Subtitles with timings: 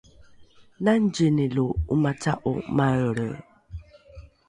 [0.83, 3.29] nangzini lo ’omaca’o maelre?